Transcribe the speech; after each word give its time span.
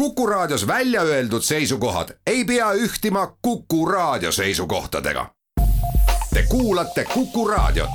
Kuku 0.00 0.26
Raadios 0.26 0.66
välja 0.66 1.02
öeldud 1.02 1.42
seisukohad 1.42 2.08
ei 2.26 2.44
pea 2.44 2.72
ühtima 2.72 3.36
Kuku 3.42 3.86
Raadio 3.86 4.32
seisukohtadega. 4.32 5.26
Te 6.34 6.42
kuulate 6.48 7.04
Kuku 7.04 7.48
Raadiot. 7.48 7.90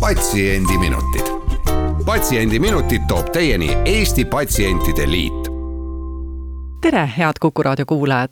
patsiendiminutid, 0.00 1.26
Patsiendiminutid 2.06 3.02
toob 3.08 3.26
teieni 3.32 3.76
Eesti 3.84 4.24
Patsientide 4.24 5.10
Liit. 5.10 5.48
tere, 6.80 7.10
head 7.18 7.32
Kuku 7.40 7.62
Raadio 7.62 7.86
kuulajad! 7.86 8.30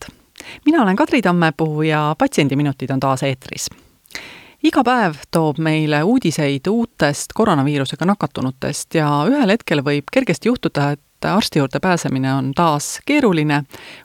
mina 0.66 0.82
olen 0.82 0.96
Kadri 0.96 1.22
Tammepuu 1.22 1.82
ja 1.82 2.16
Patsiendiminutid 2.18 2.91
on 2.91 3.00
taas 3.00 3.22
eetris 3.22 3.84
iga 4.64 4.80
päev 4.84 5.18
toob 5.34 5.58
meile 5.60 6.00
uudiseid 6.08 6.68
uutest 6.70 7.34
koroonaviirusega 7.36 8.06
nakatunutest 8.08 8.96
ja 8.96 9.08
ühel 9.28 9.52
hetkel 9.52 9.82
võib 9.84 10.09
kergesti 10.12 10.48
juhtuda, 10.48 10.95
et 10.96 11.03
arsti 11.30 11.59
juurde 11.59 11.80
pääsemine 11.80 12.34
on 12.34 12.52
taas 12.56 13.01
keeruline 13.06 13.62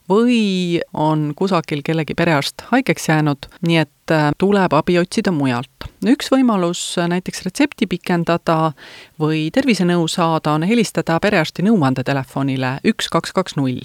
või 0.10 0.80
on 0.94 1.34
kusagil 1.36 1.82
kellegi 1.86 2.16
perearst 2.16 2.62
haigeks 2.72 3.10
jäänud, 3.10 3.50
nii 3.68 3.78
et 3.78 4.14
äh, 4.14 4.30
tuleb 4.38 4.74
abi 4.74 5.00
otsida 5.00 5.32
mujalt. 5.32 5.88
üks 6.06 6.32
võimalus 6.32 6.82
näiteks 7.08 7.44
retsepti 7.46 7.88
pikendada 7.88 8.72
või 9.20 9.50
tervisenõu 9.54 10.08
saada 10.08 10.54
on 10.56 10.64
helistada 10.64 11.20
perearsti 11.20 11.64
nõuandetelefonile 11.68 12.78
üks, 12.84 13.10
kaks, 13.10 13.32
kaks, 13.32 13.56
null. 13.56 13.84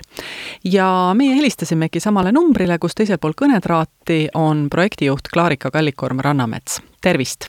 ja 0.65 0.89
meie 1.15 1.35
helistasimegi 1.37 2.01
samale 2.01 2.33
numbrile, 2.33 2.79
kus 2.79 2.95
teisel 2.95 3.19
pool 3.19 3.35
kõnetraati 3.37 4.29
on 4.35 4.69
projektijuht 4.71 5.29
Klaarika 5.33 5.71
Kallikorm 5.71 6.21
Rannamets, 6.21 6.81
tervist! 7.03 7.49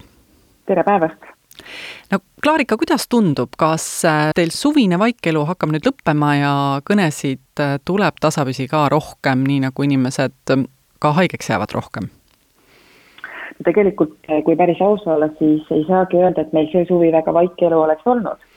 tere 0.65 0.83
päevast! 0.83 1.24
No 2.11 2.19
Klaarika, 2.43 2.77
kuidas 2.77 3.07
tundub, 3.09 3.55
kas 3.57 3.85
äh, 4.05 4.29
teil 4.37 4.51
suvine 4.53 4.99
vaikelu 5.01 5.45
hakkab 5.49 5.73
nüüd 5.73 5.87
lõppema 5.87 6.33
ja 6.37 6.53
kõnesid 6.87 7.63
äh, 7.63 7.77
tuleb 7.85 8.19
tasapisi 8.21 8.67
ka 8.71 8.85
rohkem, 8.93 9.45
nii 9.47 9.63
nagu 9.67 9.87
inimesed 9.87 10.53
ähm, 10.53 10.67
ka 10.99 11.15
haigeks 11.17 11.49
jäävad 11.49 11.75
rohkem? 11.77 12.11
tegelikult, 13.65 14.17
äh, 14.29 14.43
kui 14.43 14.57
päris 14.59 14.81
aus 14.83 15.05
olla, 15.07 15.29
siis 15.39 15.63
ei 15.71 15.85
saagi 15.87 16.19
öelda, 16.19 16.43
et 16.43 16.53
meil 16.53 16.67
see 16.73 16.85
suvi 16.89 17.11
väga 17.13 17.33
vaikelu 17.33 17.79
oleks 17.85 18.05
olnud. 18.05 18.51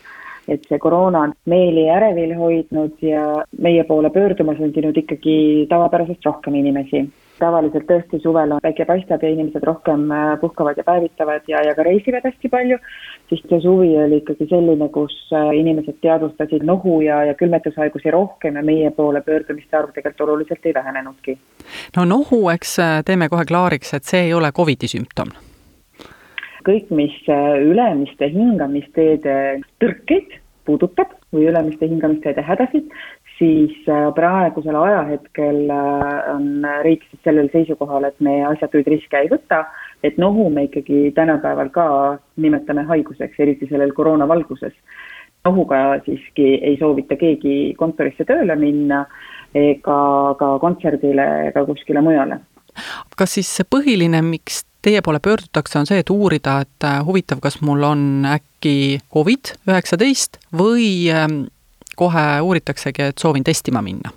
et 0.49 0.63
see 0.65 0.79
koroona 0.81 1.27
on 1.27 1.33
meeli 1.45 1.83
ärevil 1.93 2.31
hoidnud 2.37 3.03
ja 3.05 3.45
meie 3.61 3.83
poole 3.85 4.09
pöörduma 4.11 4.55
sundinud 4.57 4.97
ikkagi 4.97 5.67
tavapärasest 5.69 6.25
rohkem 6.25 6.55
inimesi 6.57 7.03
tavaliselt 7.41 7.87
tõesti 7.89 8.21
suvel 8.23 8.53
on 8.55 8.63
päike 8.63 8.85
paistab 8.89 9.23
ja 9.23 9.31
inimesed 9.33 9.65
rohkem 9.67 10.07
äh, 10.15 10.33
puhkavad 10.41 10.79
ja 10.79 10.85
päevitavad 10.87 11.49
ja, 11.51 11.63
ja 11.67 11.75
ka 11.75 11.87
reisivad 11.87 12.27
hästi 12.29 12.51
palju, 12.53 12.79
siis 13.31 13.43
see 13.49 13.61
suvi 13.65 13.91
oli 14.03 14.21
ikkagi 14.23 14.49
selline, 14.51 14.89
kus 14.95 15.17
äh, 15.33 15.51
inimesed 15.61 16.01
teadvustasid 16.05 16.67
nohu 16.69 17.01
ja, 17.05 17.23
ja 17.31 17.37
külmetushaigusi 17.39 18.15
rohkem 18.15 18.61
ja 18.61 18.65
meie 18.65 18.91
poole 18.97 19.23
pöördumiste 19.27 19.77
arv 19.77 19.95
tegelikult 19.95 20.29
oluliselt 20.29 20.67
ei 20.67 20.75
vähenenudki. 20.75 21.39
no 21.97 22.05
nohu, 22.05 22.43
eks 22.55 22.79
äh, 22.85 22.99
teeme 23.05 23.29
kohe 23.29 23.47
klaariks, 23.49 23.95
et 23.95 24.09
see 24.09 24.29
ei 24.29 24.35
ole 24.35 24.53
Covidi 24.53 24.91
sümptom 24.91 25.35
kõik, 26.69 26.91
mis 26.93 27.15
ülemiste 27.65 28.27
hingamisteede 28.29 29.35
tõrkeid 29.81 30.35
puudutab 30.69 31.15
või 31.33 31.49
ülemiste 31.49 31.89
hingamisteede 31.89 32.45
hädasid, 32.45 32.93
siis 33.39 33.75
äh, 33.89 34.09
praegusel 34.15 34.77
ajahetkel 34.77 35.71
äh, 35.71 36.35
on 36.35 36.67
riik 36.83 37.05
siis 37.11 37.23
sellel 37.25 37.51
seisukohal, 37.53 38.09
et 38.09 38.19
me 38.25 38.41
asjatuid 38.49 38.89
riske 38.91 39.21
ei 39.21 39.31
võta, 39.31 39.65
et 40.03 40.19
nohu 40.19 40.49
me 40.51 40.67
ikkagi 40.69 41.13
tänapäeval 41.15 41.71
ka 41.75 41.87
nimetame 42.37 42.85
haiguseks, 42.91 43.39
eriti 43.39 43.71
sellel 43.71 43.95
koroona 43.95 44.29
valguses. 44.29 44.75
nohuga 45.47 46.01
siiski 46.05 46.47
ei 46.67 46.77
soovita 46.77 47.17
keegi 47.17 47.75
kontorisse 47.79 48.25
tööle 48.27 48.57
minna 48.59 49.05
ega 49.55 50.01
ka 50.39 50.49
kontserdile 50.61 51.27
ega 51.49 51.65
kuskile 51.65 52.03
mujale. 52.05 52.41
kas 53.17 53.35
siis 53.39 53.51
see 53.57 53.65
põhiline, 53.65 54.23
miks 54.23 54.65
teie 54.83 55.03
poole 55.03 55.21
pöördutakse, 55.21 55.79
on 55.79 55.87
see, 55.87 55.99
et 56.03 56.11
uurida, 56.11 56.61
et 56.67 56.85
äh, 56.87 56.99
huvitav, 57.07 57.41
kas 57.43 57.61
mul 57.63 57.83
on 57.83 58.27
äkki 58.29 59.01
Covid 59.15 59.55
üheksateist 59.69 60.39
või 60.55 61.09
ähm, 61.15 61.47
kohe 61.99 62.31
uuritaksegi, 62.43 63.11
et 63.11 63.19
soovin 63.27 63.45
testima 63.45 63.83
minna? 63.83 64.15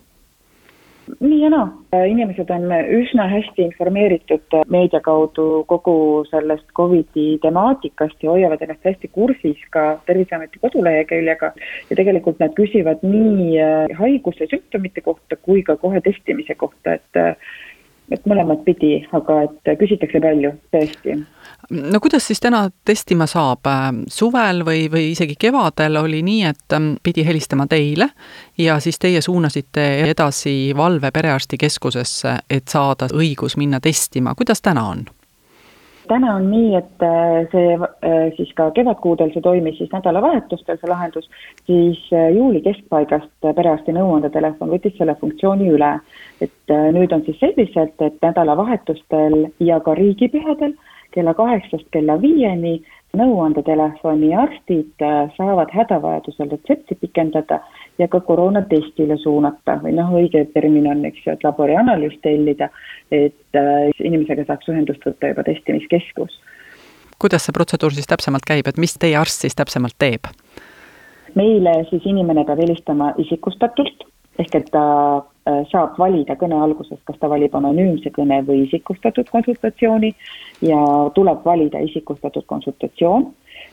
nii 1.20 1.42
ja 1.42 1.50
naa, 1.52 1.66
inimesed 2.08 2.50
on 2.54 2.70
üsna 2.96 3.26
hästi 3.32 3.66
informeeritud 3.66 4.56
meedia 4.72 5.02
kaudu 5.04 5.64
kogu 5.68 5.96
sellest 6.30 6.68
Covidi 6.78 7.38
temaatikast 7.44 8.24
ja 8.24 8.32
hoiavad 8.32 8.62
ennast 8.62 8.86
hästi 8.86 9.10
kursis 9.12 9.60
ka 9.76 10.00
Terviseameti 10.06 10.62
koduleheküljega. 10.62 11.52
ja 11.90 11.96
tegelikult 11.96 12.40
nad 12.40 12.56
küsivad 12.56 13.04
nii 13.04 13.58
haiguse 13.98 14.48
sümptomite 14.54 15.02
kohta 15.02 15.36
kui 15.36 15.64
ka 15.64 15.76
kohe 15.76 16.02
testimise 16.02 16.56
kohta, 16.56 16.94
et 16.94 17.22
et 18.12 18.26
mõlemat 18.28 18.64
pidi, 18.66 19.00
aga 19.16 19.42
et 19.46 19.72
küsitakse 19.80 20.22
palju, 20.24 20.52
tõesti. 20.74 21.16
no 21.72 22.02
kuidas 22.04 22.28
siis 22.28 22.42
täna 22.44 22.66
testima 22.86 23.28
saab, 23.30 23.70
suvel 24.12 24.66
või, 24.68 24.86
või 24.92 25.12
isegi 25.14 25.38
kevadel 25.40 25.98
oli 26.02 26.22
nii, 26.26 26.44
et 26.50 26.76
ähm, 26.78 26.94
pidi 27.04 27.26
helistama 27.28 27.68
teile 27.72 28.10
ja 28.58 28.80
siis 28.84 29.00
teie 29.00 29.22
suunasite 29.22 29.88
edasi 30.10 30.74
valve 30.78 31.12
perearstikeskusesse, 31.12 32.38
et 32.50 32.68
saada 32.68 33.10
õigus 33.14 33.58
minna 33.58 33.80
testima, 33.80 34.36
kuidas 34.36 34.62
täna 34.62 34.88
on? 34.92 35.08
Täna 36.08 36.36
on 36.36 36.48
nii, 36.52 36.76
et 36.76 37.04
äh, 37.06 37.48
see 37.52 37.74
äh, 37.78 38.30
siis 38.38 38.52
ka 38.58 38.70
kevadkuudel 38.76 39.32
see 39.34 39.44
toimis 39.46 39.78
siis 39.80 39.92
nädalavahetustel, 39.94 40.80
see 40.82 40.90
lahendus, 40.90 41.28
siis 41.70 42.00
äh, 42.14 42.30
juuli 42.36 42.62
keskpaigast 42.66 43.50
perearsti 43.58 43.96
nõuandetelefon 43.96 44.72
võttis 44.74 44.98
selle 44.98 45.16
funktsiooni 45.22 45.70
üle. 45.76 45.92
et 46.42 46.74
nüüd 46.96 47.12
on 47.14 47.22
siis 47.26 47.38
selliselt, 47.40 48.02
et 48.02 48.16
nädalavahetustel 48.22 49.36
ja 49.60 49.80
ka 49.80 49.94
riigipühadel 49.94 50.74
kella 51.14 51.34
kaheksast 51.38 51.86
kella 51.94 52.16
viieni 52.22 52.80
nõuandetelefoni 53.18 54.32
arstid 54.40 55.04
saavad 55.36 55.70
hädavajadusel 55.76 56.50
retsepti 56.54 56.96
pikendada 56.96 57.60
ja 58.00 58.08
ka 58.08 58.20
koroonatestile 58.26 59.18
suunata 59.22 59.78
või 59.84 59.96
noh, 59.98 60.14
õige 60.18 60.46
termin 60.54 60.88
on, 60.92 61.04
eks 61.06 61.26
ju, 61.26 61.36
et 61.36 61.44
laborianalüüs 61.46 62.18
tellida, 62.24 62.70
et 63.12 63.60
äh, 63.60 63.90
inimesega 64.04 64.46
saaks 64.48 64.70
ühendust 64.72 65.06
võtta 65.06 65.34
juba 65.34 65.46
testimiskeskus. 65.48 66.40
kuidas 67.22 67.46
see 67.46 67.54
protseduur 67.54 67.94
siis 67.94 68.10
täpsemalt 68.10 68.48
käib, 68.48 68.68
et 68.68 68.78
mis 68.82 68.96
teie 68.98 69.18
arst 69.18 69.46
siis 69.46 69.56
täpsemalt 69.56 69.98
teeb? 70.00 70.32
meile 71.36 71.86
siis 71.90 72.06
inimene 72.06 72.44
peab 72.44 72.60
helistama 72.60 73.14
isikustatult, 73.22 74.08
ehk 74.40 74.56
et 74.56 74.72
ta 74.74 74.86
äh, 75.18 75.62
saab 75.72 76.00
valida 76.00 76.36
kõne 76.40 76.58
alguses, 76.60 77.00
kas 77.06 77.20
ta 77.20 77.30
valib 77.32 77.56
anonüümse 77.56 78.12
kõne 78.16 78.42
või 78.48 78.66
isikustatud 78.66 79.30
konsultatsiooni 79.32 80.16
ja 80.68 80.82
tuleb 81.16 81.46
valida 81.46 81.80
isikustatud 81.80 82.48
konsultatsioon 82.48 83.30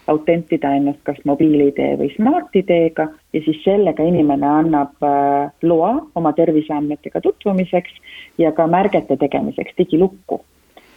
autentida 0.09 0.73
ennast 0.77 1.01
kas 1.07 1.19
mobiil-ID 1.29 1.81
või 2.01 2.11
Smart-ID-ga 2.15 3.09
ja 3.35 3.43
siis 3.45 3.61
sellega 3.65 4.05
inimene 4.09 4.49
annab 4.49 5.05
äh, 5.05 5.51
loa 5.63 5.95
oma 6.19 6.33
terviseandmetega 6.37 7.21
tutvumiseks 7.25 7.99
ja 8.41 8.53
ka 8.57 8.67
märgete 8.67 9.19
tegemiseks 9.21 9.77
digilukku. 9.79 10.43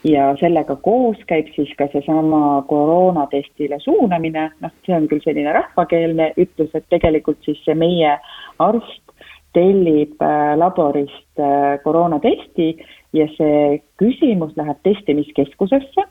ja 0.03 0.31
sellega 0.39 0.75
koos 0.81 1.19
käib 1.29 1.51
siis 1.55 1.69
ka 1.77 1.85
seesama 1.91 2.63
koroonatestile 2.67 3.77
suunamine, 3.79 4.47
noh, 4.63 4.71
see 4.85 4.95
on 4.97 5.05
küll 5.11 5.21
selline 5.21 5.53
rahvakeelne 5.53 6.31
ütlus, 6.41 6.71
et 6.73 6.87
tegelikult 6.89 7.37
siis 7.45 7.59
see 7.65 7.75
meie 7.77 8.15
arst 8.59 9.13
tellib 9.53 10.17
äh, 10.23 10.55
laborist 10.57 11.39
äh, 11.39 11.77
koroonatesti 11.83 12.71
ja 13.13 13.27
see 13.35 13.77
küsimus 14.01 14.57
läheb 14.57 14.81
testimiskeskusesse 14.87 16.07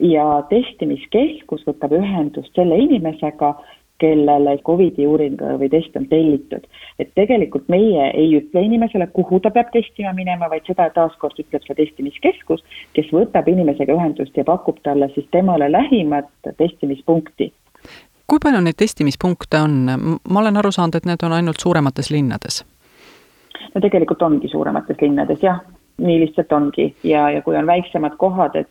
ja 0.00 0.26
testimiskeskus 0.50 1.64
võtab 1.68 1.94
ühendust 1.94 2.54
selle 2.54 2.78
inimesega, 2.82 3.54
kellele 4.02 4.56
Covidi 4.66 5.06
uuring 5.06 5.38
või 5.60 5.68
test 5.70 5.94
on 5.96 6.08
tellitud. 6.10 6.66
et 6.98 7.10
tegelikult 7.14 7.68
meie 7.68 8.10
ei 8.10 8.34
ütle 8.38 8.62
inimesele, 8.62 9.06
kuhu 9.06 9.40
ta 9.40 9.50
peab 9.50 9.70
testima 9.72 10.12
minema, 10.12 10.48
vaid 10.50 10.66
seda 10.66 10.88
taaskord 10.90 11.38
ütleb 11.38 11.62
see 11.66 11.78
testimiskeskus, 11.78 12.64
kes 12.92 13.12
võtab 13.12 13.48
inimesega 13.48 13.94
ühendust 13.94 14.36
ja 14.36 14.44
pakub 14.44 14.82
talle 14.82 15.10
siis 15.14 15.26
temale 15.30 15.70
lähimat 15.72 16.30
testimispunkti. 16.58 17.52
kui 18.26 18.38
palju 18.42 18.60
neid 18.60 18.76
testimispunkte 18.76 19.60
on, 19.60 20.18
ma 20.30 20.40
olen 20.40 20.56
aru 20.56 20.72
saanud, 20.72 20.94
et 20.94 21.06
need 21.06 21.22
on 21.22 21.32
ainult 21.32 21.62
suuremates 21.62 22.10
linnades? 22.10 22.64
no 23.74 23.80
tegelikult 23.80 24.22
ongi 24.22 24.48
suuremates 24.48 25.00
linnades 25.00 25.42
jah, 25.42 25.62
nii 25.98 26.20
lihtsalt 26.20 26.52
ongi 26.52 26.94
ja, 27.04 27.28
ja 27.30 27.42
kui 27.42 27.56
on 27.56 27.66
väiksemad 27.66 28.16
kohad, 28.18 28.56
et 28.56 28.68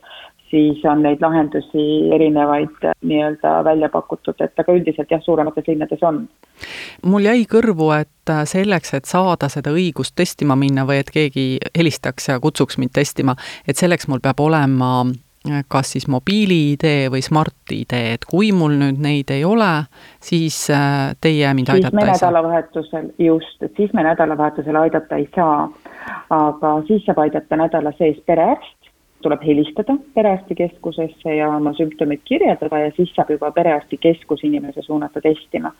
siis 0.54 0.86
on 0.86 1.02
neid 1.02 1.22
lahendusi 1.22 1.86
erinevaid 2.14 2.86
äh, 2.86 2.94
nii-öelda 3.02 3.56
välja 3.66 3.90
pakutud, 3.90 4.38
et 4.46 4.60
aga 4.60 4.76
üldiselt 4.78 5.12
jah, 5.12 5.22
suuremates 5.26 5.68
linnades 5.68 6.04
on. 6.06 6.24
mul 7.10 7.26
jäi 7.26 7.48
kõrvu, 7.50 7.90
et 7.98 8.30
äh, 8.30 8.44
selleks, 8.50 8.94
et 8.94 9.10
saada 9.10 9.50
seda 9.50 9.74
õigust 9.74 10.16
testima 10.20 10.58
minna 10.60 10.86
või 10.90 11.02
et 11.02 11.12
keegi 11.14 11.48
helistaks 11.78 12.30
ja 12.30 12.40
kutsuks 12.44 12.78
mind 12.78 12.94
testima, 12.94 13.36
et 13.68 13.82
selleks 13.82 14.08
mul 14.12 14.22
peab 14.24 14.46
olema 14.46 14.94
kas 15.68 15.90
siis 15.92 16.06
mobiili-ID 16.08 16.86
või 17.12 17.22
Smart-ID, 17.24 17.96
et 18.16 18.26
kui 18.30 18.54
mul 18.56 18.78
nüüd 18.80 19.02
neid 19.04 19.32
ei 19.34 19.44
ole, 19.44 19.72
siis 20.24 20.56
äh, 20.72 21.12
teie 21.22 21.50
mind 21.54 21.68
siis 21.68 21.90
aidata 21.90 22.00
ei 22.00 22.14
saa? 22.14 22.30
nädalavahetusel, 22.30 23.10
just, 23.20 23.58
et 23.62 23.74
siis 23.78 23.92
me 23.94 24.06
nädalavahetusel 24.08 24.80
aidata 24.86 25.20
ei 25.20 25.28
saa. 25.36 25.68
aga 26.30 26.72
siis 26.88 27.04
saab 27.06 27.20
aidata 27.26 27.60
nädala 27.60 27.92
sees 27.98 28.18
perearst, 28.26 28.83
tuleb 29.24 29.42
helistada 29.48 29.96
perearstikeskusesse 30.16 31.36
ja 31.36 31.50
oma 31.56 31.74
sümptomeid 31.78 32.22
kirjeldada 32.28 32.80
ja 32.86 32.92
siis 32.98 33.12
saab 33.16 33.32
juba 33.34 33.52
perearstikeskus 33.52 34.44
inimese 34.44 34.82
suunata 34.82 35.22
testima. 35.22 35.72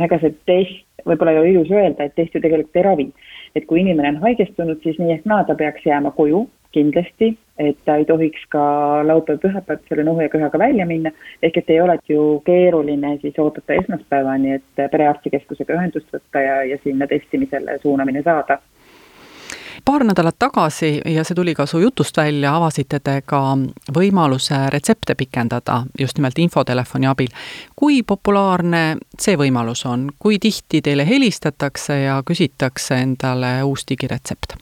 ega 0.00 0.18
see 0.22 0.34
test, 0.46 0.86
võib-olla 1.06 1.34
ei 1.34 1.42
ole 1.42 1.52
ilus 1.52 1.70
öelda, 1.70 2.08
et 2.08 2.16
test 2.16 2.34
ju 2.34 2.40
tegelikult 2.40 2.76
ei 2.76 2.88
ravi. 2.88 3.12
et 3.56 3.66
kui 3.66 3.80
inimene 3.80 4.14
on 4.14 4.24
haigestunud, 4.26 4.80
siis 4.82 4.98
nii 4.98 5.12
ehk 5.18 5.24
naa 5.28 5.44
ta 5.44 5.54
peaks 5.54 5.86
jääma 5.86 6.10
koju 6.16 6.46
kindlasti, 6.72 7.36
et 7.58 7.76
ta 7.84 7.96
ei 8.00 8.04
tohiks 8.08 8.46
ka 8.48 8.62
laupäev-pühapäev 9.06 9.82
selle 9.88 10.04
nohu 10.08 10.20
ja 10.24 10.28
köhaga 10.32 10.58
välja 10.58 10.86
minna, 10.86 11.12
ehk 11.42 11.58
et 11.60 11.70
ei 11.70 11.80
ole 11.80 11.98
ju 12.08 12.42
keeruline 12.46 13.18
siis 13.20 13.38
oodata 13.38 13.76
esmaspäevani, 13.76 14.54
et 14.58 14.84
perearstikeskusega 14.90 15.76
ühendust 15.76 16.08
võtta 16.14 16.44
ja, 16.46 16.62
ja 16.64 16.78
sinna 16.84 17.06
testimisele 17.06 17.78
suunamine 17.82 18.22
saada 18.22 18.58
paar 19.84 20.04
nädalat 20.04 20.36
tagasi 20.38 21.00
ja 21.04 21.24
see 21.24 21.34
tuli 21.34 21.54
ka 21.54 21.66
su 21.66 21.78
jutust 21.78 22.16
välja, 22.16 22.56
avasite 22.56 23.00
te 23.00 23.20
ka 23.26 23.40
võimaluse 23.94 24.58
retsepte 24.70 25.14
pikendada 25.14 25.82
just 25.98 26.18
nimelt 26.18 26.38
infotelefoni 26.38 27.06
abil. 27.06 27.28
kui 27.76 28.02
populaarne 28.02 28.96
see 29.18 29.36
võimalus 29.36 29.86
on, 29.86 30.10
kui 30.18 30.38
tihti 30.38 30.82
teile 30.82 31.06
helistatakse 31.08 32.02
ja 32.02 32.22
küsitakse 32.26 33.00
endale 33.02 33.62
uus 33.62 33.84
digiretsept? 33.88 34.56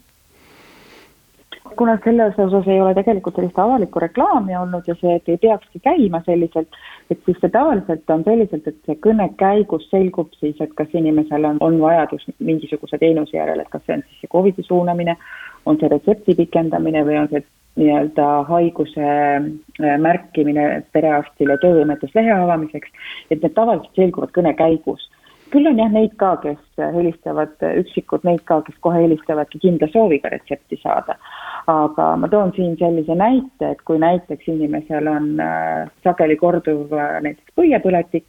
Kuna 1.81 1.99
selles 2.05 2.39
osas 2.39 2.67
ei 2.69 2.81
ole 2.81 2.93
tegelikult 2.95 3.39
sellist 3.39 3.59
avalikku 3.59 4.03
reklaami 4.03 4.57
olnud 4.61 4.89
ja 4.89 4.93
see, 5.01 5.15
ei 5.17 5.39
peakski 5.41 5.81
käima 5.81 6.19
selliselt, 6.27 6.77
et 7.09 7.21
siis 7.25 7.39
see 7.41 7.53
tavaliselt 7.55 8.11
on 8.13 8.25
selliselt, 8.27 8.67
et 8.69 8.77
see 8.85 8.99
kõne 9.07 9.31
käigus 9.41 9.87
selgub 9.89 10.35
siis, 10.37 10.61
et 10.61 10.75
kas 10.77 10.93
inimesel 11.01 11.47
on, 11.49 11.61
on 11.65 11.79
vajadus 11.81 12.27
mingisuguse 12.37 12.99
teenuse 13.01 13.39
järele, 13.39 13.65
et 13.65 13.73
kas 13.73 13.87
see 13.87 13.97
on 13.97 14.05
siis 14.11 14.21
see 14.21 14.33
Covidi 14.35 14.65
suunamine, 14.67 15.15
on 15.65 15.81
see 15.81 15.89
retsepti 15.89 16.37
pikendamine 16.43 17.01
või 17.09 17.17
on 17.23 17.31
see 17.33 17.41
nii-öelda 17.81 18.27
haiguse 18.51 19.07
äh, 19.09 19.97
märkimine 20.05 20.67
perearstile 20.93 21.57
töövõimetuslehe 21.65 22.35
avamiseks, 22.43 22.93
et 23.31 23.41
need 23.41 23.57
tavaliselt 23.57 24.03
selguvad 24.03 24.37
kõne 24.37 24.53
käigus. 24.59 25.09
Küll 25.51 25.67
on 25.67 25.81
jah 25.81 25.89
neid 25.91 26.13
ka, 26.21 26.35
kes 26.45 26.85
helistavad, 26.95 27.57
üksikud 27.81 28.29
neid 28.29 28.45
ka, 28.47 28.61
kes 28.69 28.77
kohe 28.85 29.01
helistavadki 29.01 29.65
kindla 29.65 29.89
sooviga 29.97 30.29
retsepti 30.31 30.77
saada 30.83 31.17
aga 31.67 32.17
ma 32.17 32.29
toon 32.29 32.53
siin 32.57 32.77
sellise 32.79 33.15
näite, 33.15 33.73
et 33.73 33.83
kui 33.85 33.99
näiteks 34.01 34.49
inimesel 34.49 35.09
on 35.11 35.33
äh, 35.41 35.89
sageli 36.05 36.37
korduv 36.41 36.93
äh, 36.97 37.19
näiteks 37.25 37.57
põiepõletik, 37.59 38.27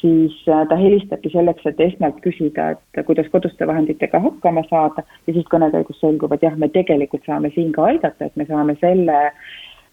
siis 0.00 0.36
äh, 0.48 0.64
ta 0.68 0.76
helistabki 0.76 1.32
selleks, 1.32 1.66
et 1.66 1.80
esmalt 1.80 2.20
küsida, 2.24 2.74
et 2.74 3.04
kuidas 3.06 3.30
koduste 3.32 3.66
vahenditega 3.66 4.20
hakkama 4.20 4.64
saada. 4.70 5.06
Ja 5.26 5.36
siis 5.36 5.48
kõne 5.52 5.70
käigus 5.72 6.00
selgub, 6.02 6.34
et 6.34 6.44
jah, 6.44 6.56
me 6.56 6.68
tegelikult 6.68 7.24
saame 7.26 7.52
siin 7.54 7.72
ka 7.72 7.88
aidata, 7.92 8.28
et 8.28 8.36
me 8.36 8.48
saame 8.50 8.76
selle 8.82 9.20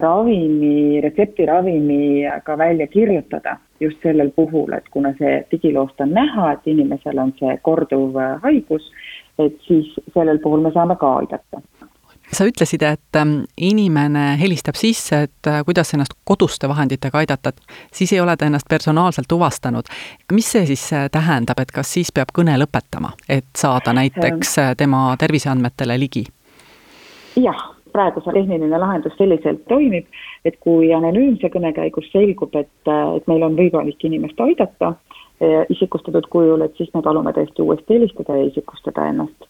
ravimi, 0.02 1.00
retseptiravimi 1.04 2.26
ka 2.44 2.58
välja 2.58 2.88
kirjutada 2.90 3.60
just 3.80 4.02
sellel 4.02 4.32
puhul, 4.34 4.74
et 4.74 4.88
kuna 4.94 5.14
see 5.20 5.44
digiloost 5.52 6.02
on 6.02 6.16
näha, 6.18 6.56
et 6.56 6.68
inimesel 6.74 7.22
on 7.22 7.34
see 7.38 7.54
korduv 7.62 8.18
haigus, 8.42 8.88
et 9.40 9.58
siis 9.68 9.94
sellel 10.14 10.42
puhul 10.42 10.66
me 10.66 10.74
saame 10.74 10.98
ka 10.98 11.14
aidata 11.22 11.62
sa 12.34 12.46
ütlesid, 12.48 12.84
et 12.86 13.18
ähm, 13.20 13.44
inimene 13.58 14.38
helistab 14.42 14.78
sisse, 14.80 15.24
et 15.28 15.48
äh, 15.48 15.62
kuidas 15.66 15.94
ennast 15.94 16.16
koduste 16.24 16.70
vahenditega 16.72 17.22
aidata, 17.22 17.54
siis 17.94 18.14
ei 18.14 18.22
ole 18.24 18.36
ta 18.38 18.48
ennast 18.48 18.70
personaalselt 18.70 19.28
tuvastanud. 19.30 19.92
mis 20.32 20.52
see 20.52 20.66
siis 20.66 20.94
äh, 20.94 21.10
tähendab, 21.12 21.60
et 21.60 21.72
kas 21.72 21.94
siis 21.94 22.12
peab 22.12 22.32
kõne 22.36 22.56
lõpetama, 22.62 23.14
et 23.30 23.50
saada 23.58 23.94
näiteks 23.94 24.58
äh, 24.60 24.74
tema 24.78 25.16
terviseandmetele 25.20 26.00
ligi? 26.00 26.26
jah, 27.36 27.62
praegu 27.92 28.24
see 28.24 28.34
tehniline 28.34 28.80
lahendus 28.80 29.16
selliselt 29.18 29.64
toimib, 29.68 30.08
et 30.46 30.58
kui 30.60 30.94
anonüümse 30.94 31.52
kõne 31.52 31.74
käigus 31.76 32.08
selgub, 32.12 32.56
et, 32.56 32.72
et 32.88 33.28
meil 33.28 33.44
on 33.44 33.56
võimalik 33.60 34.04
inimest 34.04 34.40
aidata 34.40 34.96
isikustatud 35.74 36.28
kujul, 36.30 36.62
et 36.62 36.76
siis 36.78 36.92
me 36.94 37.02
palume 37.02 37.32
tõesti 37.34 37.64
uuesti 37.64 37.96
helistada 37.96 38.36
ja 38.38 38.44
isikustada 38.52 39.08
ennast 39.10 39.48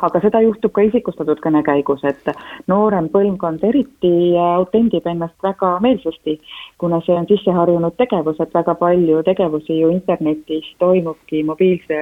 aga 0.00 0.20
seda 0.24 0.40
juhtub 0.40 0.72
ka 0.72 0.84
isikustatud 0.86 1.40
kõne 1.44 1.60
käigus, 1.66 2.00
et 2.08 2.30
noorem 2.70 3.10
põlvkond 3.12 3.64
eriti 3.68 4.32
autendib 4.40 5.06
ennast 5.06 5.36
väga 5.44 5.74
meelsasti, 5.84 6.38
kuna 6.80 7.02
see 7.04 7.16
on 7.18 7.28
sisseharjunud 7.28 7.98
tegevus, 8.00 8.40
et 8.40 8.54
väga 8.54 8.74
palju 8.80 9.22
tegevusi 9.26 9.82
ju 9.82 9.92
internetis 9.92 10.72
toimubki 10.80 11.44
mobiilse 11.44 12.00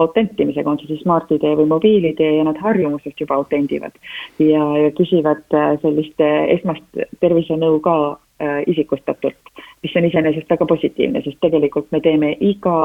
autentimisega, 0.00 0.70
on 0.70 0.78
see 0.80 0.94
siis 0.94 1.02
Smart-ID 1.04 1.44
või 1.58 1.68
mobiil-ID 1.74 2.22
ja 2.24 2.46
nad 2.46 2.58
harjumusest 2.62 3.20
juba 3.20 3.36
autendivad. 3.40 3.92
ja, 4.38 4.62
ja 4.84 4.94
küsivad 4.96 5.44
äh, 5.56 5.74
sellist 5.82 6.24
esmast 6.24 7.02
tervisenõu 7.20 7.80
ka 7.84 7.96
äh, 8.40 8.62
isikustatult, 8.70 9.52
mis 9.82 9.96
on 9.96 10.08
iseenesest 10.08 10.48
väga 10.50 10.66
positiivne, 10.66 11.22
sest 11.26 11.42
tegelikult 11.44 11.90
me 11.92 12.00
teeme 12.00 12.32
iga 12.40 12.78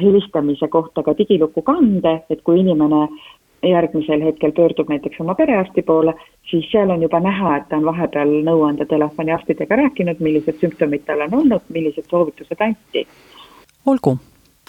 helistamise 0.00 0.68
kohta 0.68 1.02
ka 1.02 1.14
digiluku 1.18 1.62
kande, 1.62 2.22
et 2.30 2.42
kui 2.42 2.60
inimene 2.60 3.06
järgmisel 3.62 4.20
hetkel 4.24 4.52
pöördub 4.52 4.88
näiteks 4.88 5.20
oma 5.20 5.34
perearsti 5.34 5.82
poole, 5.82 6.14
siis 6.50 6.66
seal 6.72 6.90
on 6.90 7.02
juba 7.02 7.20
näha, 7.20 7.56
et 7.56 7.68
ta 7.68 7.76
on 7.76 7.84
vahepeal 7.84 8.34
nõuandetelefoni 8.48 9.32
arstidega 9.34 9.76
rääkinud, 9.76 10.20
millised 10.20 10.58
sümptomid 10.60 11.06
tal 11.06 11.20
on 11.28 11.34
olnud, 11.34 11.64
millised 11.68 12.08
soovitused 12.10 12.60
anti. 12.60 13.06
olgu, 13.86 14.18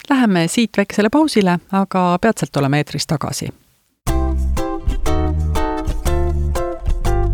läheme 0.10 0.48
siit 0.48 0.78
väikesele 0.78 1.10
pausile, 1.10 1.58
aga 1.72 2.18
peatselt 2.22 2.58
oleme 2.58 2.78
eetris 2.78 3.08
tagasi. 3.08 3.50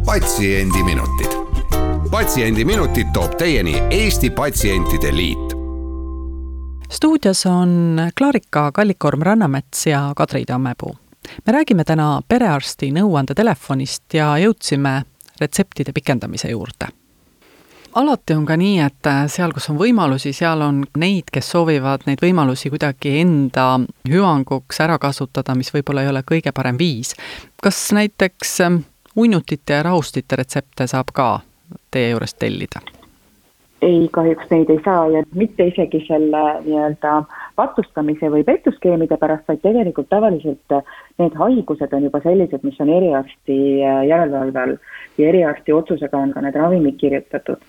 patsiendiminutid. 0.05 1.33
patsiendiminutid 2.11 3.13
toob 3.13 3.35
teieni 3.37 3.75
Eesti 3.91 4.29
Patsientide 4.29 5.15
Liit 5.15 5.59
stuudios 6.89 7.45
on 7.45 7.97
Klarika 8.17 8.71
Kallikorm-Rannamets 8.71 9.85
ja 9.89 10.13
Kadri 10.15 10.45
Tammepuu 10.45 10.95
me 11.45 11.53
räägime 11.53 11.83
täna 11.83 12.21
perearsti 12.27 12.91
nõuandetelefonist 12.95 14.13
ja 14.13 14.31
jõudsime 14.37 15.01
retseptide 15.41 15.93
pikendamise 15.95 16.51
juurde 16.51 16.93
alati 17.95 18.33
on 18.33 18.45
ka 18.45 18.55
nii, 18.57 18.79
et 18.85 19.09
seal, 19.31 19.53
kus 19.55 19.69
on 19.71 19.79
võimalusi, 19.79 20.33
seal 20.35 20.61
on 20.61 20.83
neid, 21.01 21.31
kes 21.33 21.51
soovivad 21.51 22.05
neid 22.07 22.21
võimalusi 22.23 22.69
kuidagi 22.69 23.15
enda 23.23 23.79
hüvanguks 24.09 24.81
ära 24.85 24.99
kasutada, 25.01 25.55
mis 25.57 25.73
võib-olla 25.73 26.05
ei 26.05 26.11
ole 26.11 26.23
kõige 26.27 26.53
parem 26.55 26.77
viis. 26.79 27.15
kas 27.61 27.91
näiteks 27.95 28.59
uinutite 29.17 29.73
ja 29.73 29.83
rahustite 29.83 30.35
retsepte 30.35 30.87
saab 30.87 31.11
ka 31.13 31.39
teie 31.91 32.13
juurest 32.13 32.39
tellida? 32.39 32.81
ei, 33.81 34.09
kahjuks 34.11 34.49
neid 34.51 34.69
ei 34.69 34.79
saa 34.85 35.07
ja 35.07 35.23
mitte 35.33 35.67
isegi 35.71 36.03
selle 36.07 36.43
nii-öelda 36.65 37.13
patustamise 37.59 38.31
või 38.31 38.45
petuskeemide 38.47 39.17
pärast, 39.19 39.47
vaid 39.51 39.61
tegelikult 39.65 40.09
tavaliselt 40.11 40.77
need 41.19 41.35
haigused 41.41 41.93
on 41.97 42.07
juba 42.07 42.23
sellised, 42.23 42.63
mis 42.63 42.79
on 42.79 42.93
eriarsti 42.95 43.59
äh, 43.83 44.01
järelevalve 44.07 44.63
all 44.63 44.77
ja 45.19 45.29
eriarsti 45.33 45.75
otsusega 45.75 46.23
on 46.23 46.33
ka 46.35 46.45
need 46.45 46.57
ravimid 46.59 46.99
kirjutatud. 47.01 47.67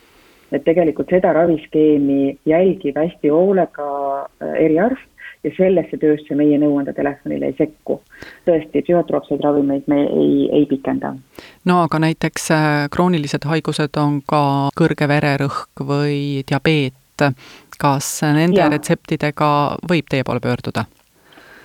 et 0.51 0.65
tegelikult 0.67 1.13
seda 1.15 1.31
raviskeemi 1.33 2.39
jälgib 2.47 2.97
hästi 2.99 3.31
hoolega 3.31 3.87
äh, 4.43 4.55
eriarst 4.67 5.11
ja 5.45 5.51
sellesse 5.57 5.97
töösse 6.01 6.37
meie 6.37 6.59
nõuandetelefonile 6.61 7.51
ei 7.51 7.57
sekku. 7.59 8.01
tõesti, 8.47 8.83
psühhotroopseid 8.85 9.41
ravimeid 9.45 9.89
me 9.89 10.01
ei, 10.07 10.49
ei 10.53 10.67
pikenda. 10.67 11.15
no 11.65 11.83
aga 11.83 12.03
näiteks 12.07 12.51
äh, 12.55 12.89
kroonilised 12.93 13.47
haigused 13.49 13.97
on 13.97 14.21
ka 14.27 14.43
kõrge 14.79 15.09
vererõhk 15.09 15.85
või 15.93 16.45
diabeet, 16.51 16.95
kas 17.81 18.09
nende 18.23 18.61
ja. 18.61 18.71
retseptidega 18.73 19.51
võib 19.91 20.11
teie 20.11 20.27
poole 20.27 20.43
pöörduda? 20.45 20.87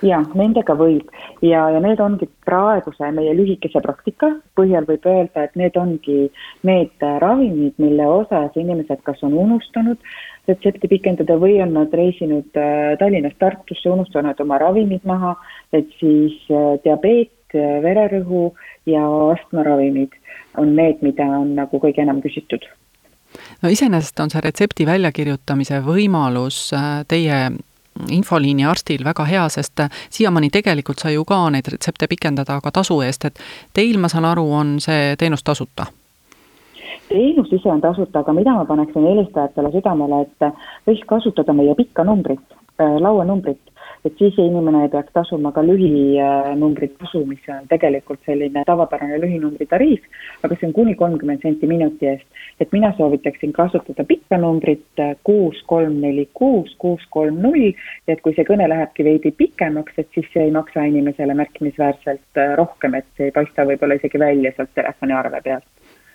ja 0.06 0.20
nendega 0.36 0.76
võib 0.78 1.10
ja, 1.46 1.66
ja 1.72 1.80
need 1.84 2.02
ongi 2.04 2.28
praeguse 2.46 3.10
meie 3.16 3.34
lühikese 3.38 3.82
praktika 3.84 4.32
põhjal 4.58 4.88
võib 4.90 5.08
öelda, 5.10 5.46
et 5.46 5.56
need 5.60 5.78
ongi 5.80 6.30
need 6.68 7.06
ravimid, 7.24 7.76
mille 7.82 8.08
osas 8.20 8.56
inimesed 8.60 9.02
kas 9.08 9.24
on 9.26 9.34
unustanud 9.46 10.02
retsepti 10.50 10.90
pikendada 10.92 11.38
või 11.42 11.58
on 11.64 11.74
nad 11.78 11.94
reisinud 11.96 12.60
äh, 12.60 12.94
Tallinnast 13.02 13.40
Tartusse, 13.42 13.90
unustanud 13.90 14.40
oma 14.44 14.60
ravimid 14.62 15.06
maha, 15.10 15.36
et 15.74 15.90
siis 16.00 16.38
äh, 16.52 16.76
diabeet, 16.86 17.34
äh, 17.56 17.80
vererõhu 17.86 18.50
ja 18.90 19.04
astmaravimid 19.34 20.14
on 20.62 20.76
need, 20.78 21.02
mida 21.06 21.26
on 21.40 21.56
nagu 21.58 21.82
kõige 21.82 22.04
enam 22.06 22.22
küsitud 22.24 22.68
no 23.62 23.70
iseenesest 23.70 24.20
on 24.20 24.34
see 24.34 24.44
retsepti 24.44 24.86
väljakirjutamise 24.88 25.82
võimalus 25.86 26.70
teie 27.08 27.40
infoliini 28.12 28.66
arstil 28.66 29.04
väga 29.06 29.26
hea, 29.26 29.44
sest 29.50 29.86
siiamaani 30.10 30.50
tegelikult 30.52 31.00
sai 31.00 31.16
ju 31.16 31.26
ka 31.26 31.38
neid 31.50 31.68
retsepte 31.72 32.08
pikendada 32.12 32.60
ka 32.64 32.72
tasu 32.72 33.00
eest, 33.06 33.26
et 33.26 33.40
teil, 33.74 34.00
ma 34.00 34.12
saan 34.12 34.28
aru, 34.28 34.46
on 34.54 34.76
see 34.84 35.16
teenus 35.20 35.44
tasuta? 35.44 35.88
Teenus 37.10 37.52
ise 37.54 37.70
on 37.70 37.82
tasuta, 37.82 38.24
aga 38.24 38.34
mida 38.34 38.56
ma 38.58 38.66
paneksin 38.66 39.06
helistajatele 39.06 39.72
südamele, 39.76 40.26
et 40.26 40.50
võiks 40.90 41.06
kasutada 41.08 41.54
meie 41.54 41.76
pikka 41.78 42.04
numbrit, 42.04 42.44
äh, 42.82 42.98
lauanumbrit 43.00 43.75
et 44.06 44.18
siis 44.18 44.38
inimene 44.38 44.84
ei 44.86 44.90
peaks 44.94 45.14
tasuma 45.14 45.52
ka 45.52 45.64
lühinumbrit 45.66 46.94
tasu, 47.02 47.24
mis 47.26 47.42
on 47.50 47.66
tegelikult 47.70 48.22
selline 48.28 48.64
tavapärane 48.68 49.18
lühinumbri 49.22 49.66
tariif, 49.70 50.06
aga 50.46 50.58
see 50.60 50.70
on 50.70 50.76
kuni 50.78 50.96
kolmkümmend 51.00 51.42
senti 51.42 51.68
minuti 51.68 52.10
eest. 52.12 52.26
et 52.60 52.72
mina 52.72 52.94
soovitaksin 52.98 53.54
kasutada 53.54 54.06
pikka 54.08 54.38
numbrit 54.38 55.02
kuus, 55.24 55.62
kolm, 55.68 56.00
neli, 56.02 56.30
kuus, 56.34 56.76
kuus, 56.80 57.02
kolm, 57.10 57.42
null 57.42 57.72
ja 57.72 58.14
et 58.16 58.22
kui 58.22 58.36
see 58.38 58.48
kõne 58.48 58.70
lähebki 58.70 59.04
veidi 59.04 59.32
pikemaks, 59.32 59.98
et 59.98 60.10
siis 60.14 60.30
see 60.34 60.46
ei 60.48 60.54
maksa 60.56 60.86
inimesele 60.86 61.34
märkimisväärselt 61.34 62.42
äh, 62.42 62.56
rohkem, 62.60 62.96
et 63.02 63.10
see 63.18 63.30
ei 63.30 63.36
paista 63.36 63.66
võib-olla 63.68 64.00
isegi 64.00 64.22
välja 64.22 64.54
sealt 64.56 64.74
telefoniarve 64.78 65.42
pealt. 65.44 65.68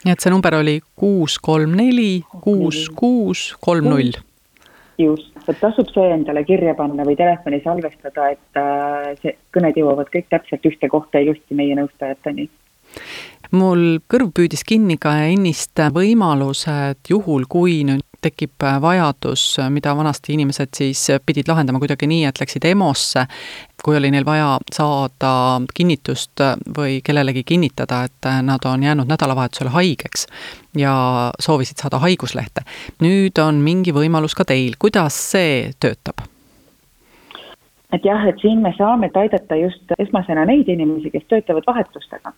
nii 0.05 0.15
et 0.15 0.23
see 0.23 0.33
number 0.33 0.57
oli 0.63 0.81
kuus, 0.97 1.39
kolm, 1.43 1.77
neli, 1.77 2.23
kuus, 2.41 2.87
kuus, 2.97 3.51
kolm, 3.61 3.91
null 3.91 4.15
just, 5.01 5.33
et 5.49 5.59
tasub 5.61 5.89
see 5.95 6.11
endale 6.15 6.45
kirja 6.49 6.75
panna 6.79 7.07
või 7.07 7.17
telefoni 7.19 7.61
salvestada, 7.65 8.31
et 8.35 8.61
äh, 8.61 9.13
see, 9.23 9.37
kõned 9.55 9.79
jõuavad 9.81 10.11
kõik 10.13 10.29
täpselt 10.33 10.67
ühte 10.67 10.91
kohta 10.93 11.23
ilusti 11.23 11.57
meie 11.59 11.77
nõustajateni. 11.79 12.49
Mul 13.57 14.01
kõrv 14.11 14.31
püüdis 14.35 14.63
kinni 14.67 14.99
ka 15.01 15.15
ennist 15.31 15.79
võimalus, 15.95 16.67
et 16.71 17.11
juhul, 17.11 17.47
kui 17.51 17.81
nüüd 17.87 18.05
tekib 18.21 18.65
vajadus, 18.83 19.45
mida 19.73 19.95
vanasti 19.97 20.35
inimesed 20.37 20.73
siis 20.77 21.07
pidid 21.27 21.49
lahendama 21.51 21.81
kuidagi 21.83 22.09
nii, 22.11 22.25
et 22.29 22.41
läksid 22.41 22.65
EMO-sse, 22.71 23.27
kui 23.85 23.97
oli 23.97 24.11
neil 24.13 24.27
vaja 24.29 24.59
saada 24.73 25.33
kinnitust 25.75 26.43
või 26.77 27.01
kellelegi 27.05 27.45
kinnitada, 27.49 28.03
et 28.09 28.31
nad 28.47 28.67
on 28.69 28.83
jäänud 28.83 29.09
nädalavahetusele 29.11 29.73
haigeks 29.77 30.27
ja 30.77 30.95
soovisid 31.41 31.81
saada 31.81 31.99
haiguslehte. 32.05 32.67
nüüd 33.01 33.39
on 33.43 33.65
mingi 33.65 33.95
võimalus 33.97 34.37
ka 34.37 34.45
teil, 34.45 34.77
kuidas 34.79 35.17
see 35.33 35.73
töötab? 35.81 36.30
Et 37.93 38.05
jah, 38.05 38.25
et 38.29 38.39
siin 38.43 38.63
me 38.63 38.73
saame 38.77 39.11
aidata 39.23 39.57
just 39.59 39.95
esmasena 39.99 40.45
neid 40.49 40.69
inimesi, 40.69 41.11
kes 41.11 41.27
töötavad 41.29 41.67
vahetustega. 41.67 42.33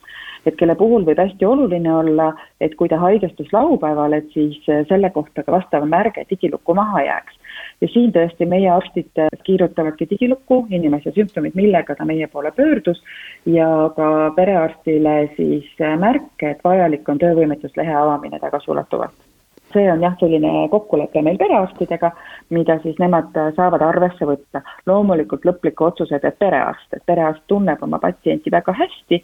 et 0.47 0.57
kelle 0.59 0.75
puhul 0.75 1.05
võib 1.07 1.21
hästi 1.23 1.47
oluline 1.47 1.93
olla, 1.95 2.33
et 2.61 2.75
kui 2.75 2.89
ta 2.89 2.99
haigestus 2.99 3.53
laupäeval, 3.53 4.13
et 4.13 4.33
siis 4.35 4.59
selle 4.89 5.11
kohta 5.11 5.43
ka 5.43 5.53
vastav 5.53 5.87
märge 5.87 6.25
digilukku 6.31 6.75
maha 6.75 7.03
jääks. 7.03 7.39
ja 7.81 7.89
siin 7.89 8.13
tõesti 8.13 8.47
meie 8.49 8.71
arstid 8.71 9.25
kirjutavadki 9.45 10.09
digilukku 10.11 10.67
inimese 10.71 11.13
sümptomid, 11.13 11.55
millega 11.55 11.95
ta 11.95 12.05
meie 12.05 12.27
poole 12.27 12.53
pöördus 12.53 13.03
ja 13.47 13.91
ka 13.97 14.33
perearstile 14.37 15.31
siis 15.37 15.69
märke, 15.99 16.51
et 16.51 16.65
vajalik 16.65 17.09
on 17.09 17.19
töövõimetuslehe 17.19 17.95
avamine 17.95 18.39
tagasiulatuvalt 18.39 19.32
see 19.73 19.89
on 19.93 20.03
jah, 20.03 20.15
selline 20.21 20.69
kokkulepe 20.73 21.23
meil 21.23 21.39
perearstidega, 21.41 22.13
mida 22.51 22.79
siis 22.83 22.99
nemad 23.03 23.35
saavad 23.57 23.83
arvesse 23.87 24.29
võtta. 24.29 24.63
loomulikult 24.87 25.45
lõpliku 25.49 25.89
otsuse 25.91 26.19
teeb 26.23 26.39
perearst, 26.39 26.89
et 26.93 27.05
perearst 27.07 27.45
tunneb 27.47 27.83
oma 27.83 27.99
patsienti 27.99 28.51
väga 28.51 28.75
hästi 28.79 29.23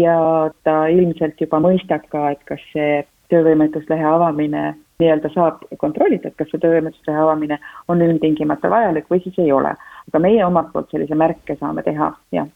ja 0.00 0.18
ta 0.64 0.80
ilmselt 0.86 1.40
juba 1.40 1.60
mõistab 1.60 2.08
ka, 2.10 2.30
et 2.30 2.44
kas 2.44 2.64
see 2.72 3.04
töövõimetuslehe 3.28 4.04
avamine 4.08 4.74
nii-öelda 4.98 5.30
saab 5.34 5.62
kontrollida, 5.78 6.28
et 6.28 6.38
kas 6.38 6.50
see 6.50 6.60
töövõimetuslehe 6.62 7.20
avamine 7.22 7.58
on 7.88 8.02
ilmtingimata 8.02 8.70
vajalik 8.70 9.10
või 9.10 9.22
siis 9.22 9.38
ei 9.38 9.52
ole. 9.52 9.74
aga 10.08 10.18
meie 10.24 10.44
omalt 10.44 10.72
poolt 10.72 10.90
sellise 10.90 11.14
märke 11.14 11.56
saame 11.60 11.82
teha, 11.82 12.12
jah 12.32 12.48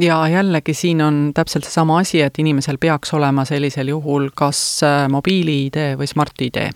ja 0.00 0.28
jällegi 0.28 0.74
siin 0.74 1.02
on 1.02 1.30
täpselt 1.34 1.64
seesama 1.64 1.98
asi, 1.98 2.20
et 2.22 2.38
inimesel 2.38 2.76
peaks 2.80 3.14
olema 3.14 3.44
sellisel 3.44 3.88
juhul 3.88 4.28
kas 4.34 4.80
äh, 4.82 5.08
mobiili-ID 5.08 5.94
või 5.98 6.06
Smart-ID. 6.06 6.70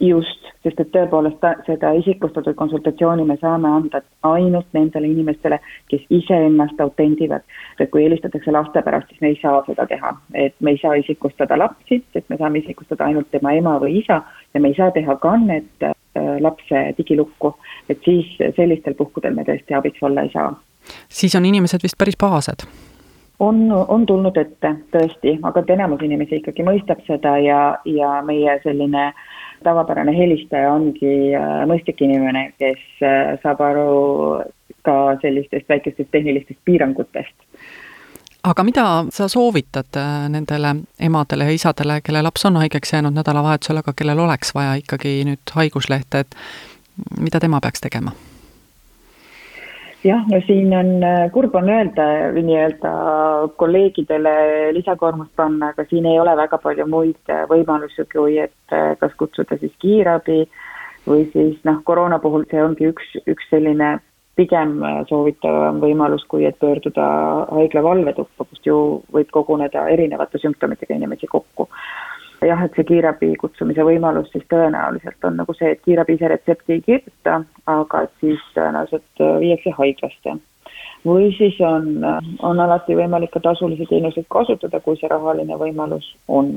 just, 0.00 0.48
sest 0.64 0.80
et 0.80 0.90
tõepoolest 0.92 1.44
seda 1.66 1.92
isikustatud 1.92 2.54
konsultatsiooni 2.56 3.24
me 3.24 3.36
saame 3.40 3.68
anda 3.68 4.00
ainult 4.22 4.66
nendele 4.72 5.06
inimestele, 5.06 5.60
kes 5.88 6.02
iseennast 6.10 6.80
autendivad. 6.80 7.42
et 7.80 7.90
kui 7.90 8.04
helistatakse 8.04 8.52
laste 8.52 8.82
pärast, 8.82 9.08
siis 9.08 9.20
me 9.20 9.28
ei 9.28 9.38
saa 9.42 9.62
seda 9.66 9.86
teha, 9.86 10.16
et 10.34 10.54
me 10.60 10.70
ei 10.70 10.78
saa 10.82 10.94
isikustada 10.94 11.58
lapsi, 11.58 12.02
sest 12.12 12.28
me 12.28 12.36
saame 12.36 12.58
isikustada 12.58 13.04
ainult 13.04 13.30
tema 13.30 13.52
ema 13.52 13.78
või 13.78 14.00
isa 14.02 14.22
ja 14.54 14.60
me 14.60 14.68
ei 14.68 14.74
saa 14.74 14.90
teha 14.90 15.16
kannet 15.16 15.82
äh, 15.82 15.94
lapse 16.40 16.94
digilukku, 16.98 17.54
et 17.88 18.02
siis 18.04 18.26
sellistel 18.56 18.94
puhkudel 18.94 19.34
me 19.34 19.44
tõesti 19.44 19.76
abiks 19.76 20.02
olla 20.02 20.26
ei 20.26 20.32
saa 20.32 20.50
siis 21.08 21.34
on 21.34 21.44
inimesed 21.44 21.82
vist 21.82 21.98
päris 21.98 22.18
pahased 22.20 22.66
on, 23.40 23.72
on 23.72 24.06
tulnud 24.06 24.36
ette 24.36 24.74
tõesti, 24.94 25.38
aga 25.42 25.62
et 25.62 25.74
enamus 25.74 26.02
inimesi 26.04 26.40
ikkagi 26.40 26.64
mõistab 26.66 27.00
seda 27.06 27.36
ja, 27.40 27.60
ja 27.88 28.20
meie 28.26 28.58
selline 28.64 29.10
tavapärane 29.64 30.14
helistaja 30.16 30.72
ongi 30.72 31.34
äh, 31.36 31.60
mõistlik 31.68 32.00
inimene, 32.04 32.50
kes 32.60 32.80
äh, 33.04 33.36
saab 33.42 33.60
aru 33.64 33.92
ka 34.86 34.96
sellistest 35.20 35.68
väikestest 35.68 36.10
tehnilistest 36.12 36.60
piirangutest. 36.64 37.36
aga 38.42 38.64
mida 38.64 38.86
sa 39.12 39.28
soovitad 39.28 39.96
äh, 39.96 40.28
nendele 40.28 40.74
emadele 41.00 41.44
ja 41.44 41.56
isadele, 41.56 42.00
kelle 42.00 42.22
laps 42.22 42.44
on 42.44 42.56
haigeks 42.56 42.92
jäänud 42.92 43.16
nädalavahetusel, 43.16 43.82
aga 43.82 43.92
kellel 43.96 44.18
oleks 44.18 44.54
vaja 44.54 44.74
ikkagi 44.80 45.20
nüüd 45.28 45.54
haiguslehte, 45.54 46.24
et 46.24 46.36
mida 47.20 47.40
tema 47.40 47.60
peaks 47.60 47.80
tegema? 47.80 48.12
Jah, 50.04 50.24
no 50.28 50.40
siin 50.46 50.72
on, 50.76 50.90
äh, 51.04 51.28
kurb 51.32 51.54
on 51.58 51.68
öelda 51.68 52.06
või 52.34 52.44
nii-öelda 52.48 52.92
kolleegidele 53.60 54.34
lisakoormust 54.76 55.32
panna, 55.36 55.72
aga 55.74 55.84
siin 55.90 56.08
ei 56.08 56.20
ole 56.20 56.34
väga 56.38 56.58
palju 56.62 56.86
muid 56.88 57.32
äh, 57.32 57.44
võimalusi, 57.50 58.06
kui 58.12 58.38
et 58.40 58.76
äh, 58.76 58.94
kas 59.00 59.16
kutsuda 59.20 59.58
siis 59.60 59.74
kiirabi 59.82 60.44
või 61.08 61.26
siis 61.32 61.58
noh, 61.68 61.82
koroona 61.84 62.20
puhul 62.22 62.46
see 62.50 62.62
ongi 62.62 62.88
üks, 62.92 63.12
üks 63.28 63.48
selline 63.52 63.98
pigem 64.40 64.78
soovitavam 65.08 65.82
võimalus, 65.82 66.22
kui 66.30 66.46
et 66.48 66.56
pöörduda 66.60 67.06
haigla 67.50 67.82
valvetuppa, 67.84 68.46
kust 68.48 68.64
ju 68.64 68.76
võib 69.12 69.28
koguneda 69.34 69.88
erinevate 69.92 70.40
sümptomitega 70.40 70.96
inimesi 70.96 71.28
kokku 71.28 71.68
jah, 72.46 72.62
et 72.64 72.76
see 72.76 72.86
kiirabi 72.88 73.34
kutsumise 73.40 73.84
võimalus 73.86 74.30
siis 74.32 74.44
tõenäoliselt 74.52 75.28
on 75.28 75.36
nagu 75.40 75.54
see, 75.56 75.74
et 75.74 75.82
kiirabi 75.84 76.16
ise 76.16 76.30
retsepti 76.32 76.78
ei 76.78 76.84
kirjuta, 76.86 77.42
aga 77.70 78.04
siis 78.20 78.42
tõenäoliselt 78.56 79.24
viiakse 79.42 79.74
haiglasse. 79.78 80.36
või 81.04 81.30
siis 81.36 81.60
on, 81.64 82.04
on 82.44 82.60
alati 82.60 82.96
võimalik 82.96 83.30
ka 83.32 83.40
tasulisi 83.40 83.86
teenuseid 83.88 84.28
kasutada, 84.28 84.80
kui 84.80 84.96
see 85.00 85.08
rahaline 85.08 85.56
võimalus 85.56 86.14
on 86.28 86.52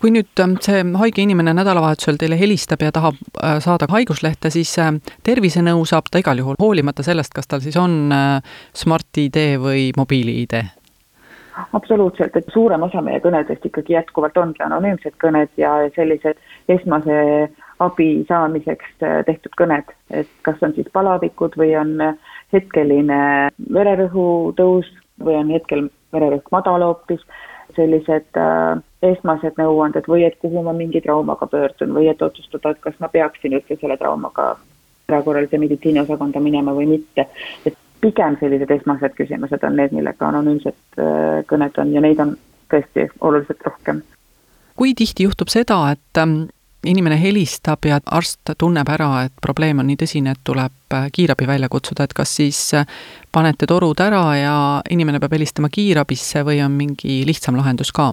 kui 0.00 0.10
nüüd 0.14 0.40
ähm, 0.40 0.56
see 0.64 0.80
haige 0.96 1.22
inimene 1.22 1.52
nädalavahetusel 1.56 2.16
teile 2.20 2.38
helistab 2.40 2.82
ja 2.84 2.92
tahab 2.92 3.18
äh, 3.42 3.58
saada 3.60 3.88
haiguslehte, 3.92 4.50
siis 4.50 4.72
äh, 4.80 4.94
tervisenõu 5.26 5.84
saab 5.88 6.08
ta 6.10 6.22
igal 6.22 6.40
juhul, 6.40 6.56
hoolimata 6.60 7.04
sellest, 7.06 7.34
kas 7.36 7.50
tal 7.50 7.60
siis 7.64 7.76
on 7.80 8.12
äh, 8.16 8.40
Smart-ID 8.76 9.60
või 9.60 9.90
mobiili-ID 9.96 10.79
absoluutselt, 11.72 12.36
et 12.36 12.52
suurem 12.52 12.82
osa 12.82 13.02
meie 13.04 13.20
kõnedest 13.24 13.66
ikkagi 13.66 13.96
jätkuvalt 13.96 14.36
ongi 14.40 14.62
anonüümsed 14.64 15.16
kõned 15.22 15.52
ja 15.60 15.72
sellised 15.96 16.38
esmase 16.68 17.20
abi 17.80 18.08
saamiseks 18.28 19.06
äh, 19.06 19.20
tehtud 19.26 19.56
kõned, 19.60 19.94
et 20.10 20.28
kas 20.46 20.62
on 20.62 20.74
siis 20.76 20.88
palavikud 20.92 21.56
või 21.60 21.72
on 21.80 21.94
hetkeline 22.52 23.22
vererõhu 23.72 24.26
tõus 24.58 24.90
või 25.24 25.38
on 25.40 25.54
hetkel 25.54 25.88
vererõhk 26.12 26.50
madal 26.52 26.84
hoopis, 26.84 27.22
sellised 27.76 28.40
äh, 28.40 28.80
esmased 29.02 29.56
nõuanded 29.60 30.08
või 30.10 30.26
et 30.26 30.36
kuhu 30.42 30.64
ma 30.66 30.74
mingi 30.76 31.00
traumaga 31.04 31.46
pöördun 31.46 31.94
või 31.96 32.10
et 32.10 32.22
otsustada, 32.22 32.74
et 32.74 32.82
kas 32.84 32.98
ma 33.00 33.08
peaksin 33.08 33.56
üldse 33.56 33.78
selle 33.80 33.96
traumaga 34.00 34.54
erakorralise 35.10 35.58
meditsiini 35.58 36.02
osakonda 36.04 36.42
minema 36.42 36.74
või 36.76 36.86
mitte. 36.94 37.26
et 37.66 37.76
pigem 38.00 38.36
sellised 38.40 38.70
esmased 38.70 39.16
küsimused 39.18 39.66
on 39.66 39.76
need, 39.78 39.92
millega 39.96 40.30
anonüümsed 40.30 41.00
äh, 41.00 41.42
kõned 41.50 41.76
on 41.82 41.92
ja 41.94 42.02
neid 42.04 42.22
on 42.22 42.36
tõesti 42.70 43.08
oluliselt 43.20 43.66
rohkem. 43.66 44.02
kui 44.76 44.94
tihti 44.96 45.26
juhtub 45.26 45.50
seda, 45.52 45.76
et 45.92 46.20
ähm, 46.20 46.46
inimene 46.86 47.18
helistab 47.20 47.84
ja 47.84 47.98
arst 48.06 48.54
tunneb 48.58 48.88
ära, 48.88 49.26
et 49.26 49.34
probleem 49.42 49.82
on 49.82 49.90
nii 49.90 49.98
tõsine, 50.00 50.32
et 50.32 50.42
tuleb 50.44 50.96
äh, 50.96 51.10
kiirabi 51.12 51.48
välja 51.50 51.68
kutsuda, 51.68 52.06
et 52.06 52.16
kas 52.16 52.32
siis 52.40 52.62
äh, 52.74 52.88
panete 53.32 53.68
torud 53.68 54.00
ära 54.00 54.24
ja 54.38 54.56
inimene 54.90 55.20
peab 55.20 55.36
helistama 55.36 55.68
kiirabisse 55.72 56.44
või 56.46 56.62
on 56.64 56.76
mingi 56.78 57.22
lihtsam 57.28 57.60
lahendus 57.60 57.92
ka? 57.92 58.12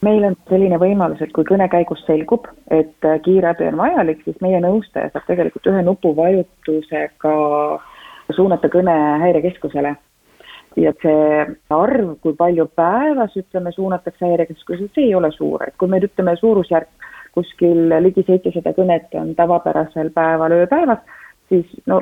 meil 0.00 0.24
on 0.24 0.34
selline 0.48 0.78
võimalus, 0.80 1.20
et 1.20 1.32
kui 1.36 1.44
kõne 1.44 1.66
käigus 1.68 2.00
selgub, 2.06 2.46
et 2.72 3.04
kiirabi 3.24 3.66
on 3.68 3.76
vajalik, 3.76 4.22
siis 4.24 4.38
meie 4.40 4.56
nõustaja 4.64 5.10
saab 5.12 5.26
tegelikult 5.28 5.66
ühe 5.68 5.82
nupuvajutusega 5.84 7.34
suunata 8.36 8.68
kõne 8.68 8.96
häirekeskusele. 9.24 9.96
ja 10.76 10.92
see 11.02 11.46
arv, 11.74 12.12
kui 12.22 12.34
palju 12.38 12.68
päevas, 12.78 13.32
ütleme, 13.36 13.72
suunatakse 13.74 14.26
häirekeskusele, 14.26 14.88
see 14.94 15.08
ei 15.08 15.14
ole 15.14 15.32
suur, 15.34 15.64
et 15.66 15.74
kui 15.78 15.88
me 15.90 15.98
ütleme 15.98 16.36
suurusjärk 16.38 17.08
kuskil 17.34 17.90
ligi 18.02 18.22
seitsesada 18.26 18.72
kõnet 18.74 19.14
on 19.18 19.34
tavapärasel 19.38 20.10
päeval 20.14 20.54
ööpäevas, 20.60 21.02
siis 21.48 21.66
no 21.86 22.00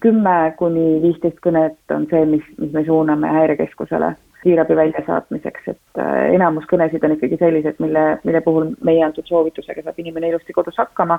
kümme 0.00 0.52
kuni 0.58 1.00
viisteist 1.02 1.40
kõnet 1.44 1.94
on 1.94 2.06
see, 2.10 2.24
mis, 2.28 2.44
mis 2.58 2.72
me 2.76 2.84
suuname 2.84 3.28
häirekeskusele 3.28 4.14
kiirabi 4.42 4.76
väljasaatmiseks, 4.76 5.66
et 5.68 6.00
äh, 6.00 6.30
enamus 6.34 6.64
kõnesid 6.70 7.04
on 7.04 7.12
ikkagi 7.16 7.36
sellised, 7.40 7.76
mille, 7.82 8.04
mille 8.24 8.40
puhul 8.44 8.70
meie 8.88 9.02
antud 9.04 9.28
soovitusega 9.28 9.84
saab 9.84 9.98
inimene 10.00 10.30
ilusti 10.30 10.56
kodus 10.56 10.78
hakkama 10.80 11.18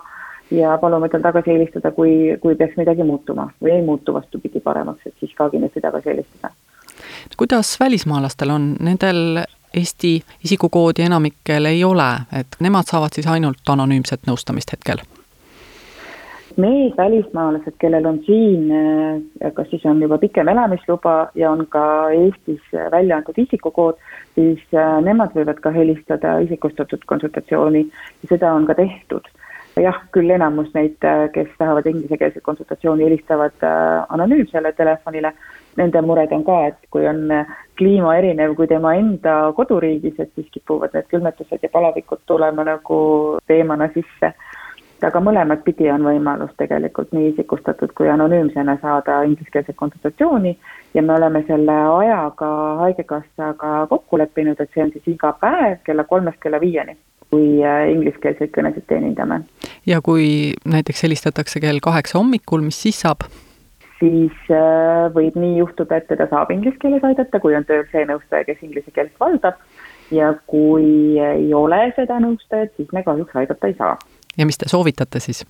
ja 0.52 0.78
palume 0.82 1.10
tal 1.10 1.22
tagasi 1.22 1.54
helistada, 1.54 1.92
kui, 1.92 2.38
kui 2.42 2.56
peaks 2.56 2.78
midagi 2.78 3.04
muutuma 3.04 3.50
või 3.64 3.78
ei 3.78 3.86
muutu 3.86 4.14
vastupidi 4.14 4.60
paremaks, 4.60 5.06
et 5.06 5.16
siis 5.20 5.34
ka 5.38 5.50
kindlasti 5.50 5.82
tagasi 5.82 6.10
helistada. 6.10 6.54
kuidas 7.38 7.78
välismaalastel 7.80 8.50
on, 8.50 8.76
nendel 8.80 9.44
Eesti 9.72 10.20
isikukoodi 10.44 11.02
enamikel 11.02 11.66
ei 11.66 11.84
ole, 11.84 12.10
et 12.40 12.60
nemad 12.60 12.92
saavad 12.92 13.16
siis 13.16 13.28
ainult 13.28 13.70
anonüümset 13.70 14.28
nõustamist 14.28 14.74
hetkel 14.76 15.00
Need 16.58 16.98
välismaalased, 16.98 17.74
kellel 17.80 18.06
on 18.06 18.20
siin, 18.26 18.72
eh, 18.72 19.52
kas 19.54 19.70
siis 19.70 19.86
on 19.86 20.02
juba 20.02 20.18
pikem 20.18 20.48
elamisluba 20.48 21.32
ja 21.36 21.52
on 21.52 21.66
ka 21.70 22.10
Eestis 22.12 22.62
välja 22.92 23.18
antud 23.18 23.38
isikukood, 23.38 24.00
siis 24.36 24.60
eh, 24.74 24.90
nemad 25.06 25.32
võivad 25.36 25.62
ka 25.64 25.72
helistada 25.72 26.40
isikustatud 26.44 27.06
konsultatsiooni 27.08 27.86
ja 27.88 28.34
seda 28.34 28.52
on 28.54 28.68
ka 28.68 28.76
tehtud. 28.76 29.32
Jah, 29.80 30.02
küll 30.12 30.30
enamus 30.36 30.74
neid, 30.74 30.98
eh, 31.04 31.30
kes 31.34 31.50
tahavad 31.58 31.86
inglisekeelset 31.86 32.44
konsultatsiooni, 32.44 33.06
helistavad 33.06 33.66
anonüümsele 34.10 34.74
telefonile, 34.78 35.34
nende 35.78 36.02
mured 36.02 36.32
on 36.36 36.44
ka, 36.44 36.58
et 36.68 36.90
kui 36.92 37.08
on 37.08 37.30
kliima 37.80 38.16
erinev 38.20 38.56
kui 38.56 38.68
tema 38.68 38.96
enda 39.00 39.54
koduriigis, 39.56 40.20
et 40.20 40.32
siis 40.36 40.50
kipuvad 40.52 40.94
need 40.94 41.08
külmetused 41.14 41.64
ja 41.64 41.70
palavikud 41.72 42.26
tulema 42.28 42.66
nagu 42.68 42.98
teemana 43.48 43.88
sisse. 43.96 44.34
Aga 45.02 45.18
mõlemat 45.24 45.64
pidi 45.66 45.88
on 45.90 46.04
võimalus 46.06 46.52
tegelikult 46.62 47.10
nii 47.16 47.32
isikustatud 47.32 47.90
kui 47.98 48.10
anonüümsena 48.14 48.76
saada 48.84 49.24
ingliskeelset 49.26 49.76
konsultatsiooni 49.80 50.52
ja 50.94 51.02
me 51.02 51.16
oleme 51.16 51.42
selle 51.48 51.78
ajaga 51.96 52.50
Haigekassaga 52.84 53.88
kokku 53.90 54.20
leppinud, 54.22 54.62
et 54.62 54.70
see 54.76 54.84
on 54.84 54.92
siis 54.94 55.16
iga 55.16 55.34
päev 55.42 55.80
kella 55.88 56.06
kolmest 56.12 56.38
kella 56.44 56.60
viieni, 56.62 56.94
kui 57.32 57.62
äh, 57.66 57.86
ingliskeelseid 57.94 58.52
kõnesid 58.56 58.88
teenindame. 58.92 59.42
ja 59.88 60.02
kui 60.06 60.54
näiteks 60.66 61.04
helistatakse 61.08 61.64
kell 61.64 61.80
kaheksa 61.84 62.20
hommikul, 62.20 62.62
mis 62.66 62.82
siis 62.82 63.02
saab? 63.06 63.28
siis 64.00 64.38
äh, 64.50 65.08
võib 65.16 65.38
nii 65.40 65.60
juhtuda, 65.60 66.02
et 66.02 66.10
teda 66.12 66.28
saab 66.32 66.52
inglise 66.52 66.80
keeles 66.82 67.04
aidata, 67.08 67.40
kui 67.40 67.56
on 67.58 67.68
tööl 67.68 67.86
see 67.92 68.06
nõustaja, 68.10 68.48
kes 68.48 68.64
inglise 68.66 68.92
keelt 68.96 69.14
valdab 69.20 69.60
ja 70.12 70.34
kui 70.52 71.20
ei 71.22 71.54
ole 71.56 71.84
seda 71.96 72.18
nõustajat, 72.20 72.74
siis 72.78 72.90
me 72.92 73.06
kahjuks 73.06 73.38
aidata 73.44 73.70
ei 73.72 73.78
saa 73.78 73.96
ja 74.38 74.46
mis 74.46 74.58
te 74.58 74.70
soovitate 74.70 75.20
siis? 75.20 75.44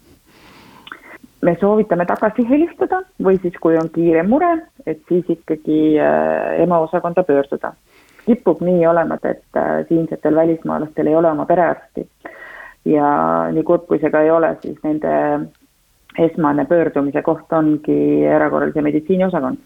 me 1.41 1.55
soovitame 1.59 2.05
tagasi 2.05 2.43
helistada 2.49 3.01
või 3.23 3.39
siis, 3.41 3.55
kui 3.61 3.77
on 3.77 3.89
kiire 3.89 4.21
mure, 4.23 4.51
et 4.85 4.99
siis 5.09 5.25
ikkagi 5.29 5.97
äh, 5.97 6.61
EMO 6.61 6.83
osakonda 6.85 7.23
pöörduda. 7.25 7.73
Kipub 8.25 8.61
nii 8.61 8.85
olema, 8.87 9.17
et 9.23 9.57
äh, 9.57 9.81
siinsetel 9.87 10.35
välismaalastel 10.35 11.07
ei 11.07 11.15
ole 11.15 11.31
oma 11.31 11.45
perearsti. 11.45 12.07
ja 12.85 13.07
nii 13.53 13.63
kurb, 13.63 13.85
kui 13.87 13.99
see 14.01 14.09
ka 14.09 14.21
ei 14.25 14.31
ole, 14.31 14.55
siis 14.61 14.77
nende 14.83 15.11
esmane 16.19 16.65
pöördumise 16.65 17.21
koht 17.21 17.53
ongi 17.53 18.25
erakorralise 18.25 18.81
meditsiini 18.81 19.25
osakond. 19.25 19.57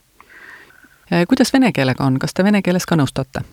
Äh, 1.13 1.23
kuidas 1.29 1.53
vene 1.53 1.71
keelega 1.71 2.03
on, 2.03 2.19
kas 2.19 2.33
te 2.33 2.43
vene 2.43 2.61
keeles 2.61 2.85
ka 2.85 2.99
nõustate? 2.99 3.45